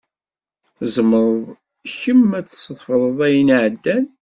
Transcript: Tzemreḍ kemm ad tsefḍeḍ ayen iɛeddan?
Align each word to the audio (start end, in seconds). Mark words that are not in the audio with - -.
Tzemreḍ 0.75 1.41
kemm 1.97 2.29
ad 2.39 2.45
tsefḍeḍ 2.47 3.17
ayen 3.27 3.49
iɛeddan? 3.57 4.05